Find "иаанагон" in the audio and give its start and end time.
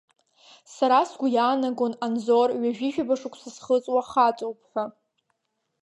1.35-1.93